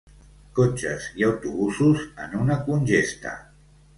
[0.59, 3.37] Cotxes i autobusos en una congesta.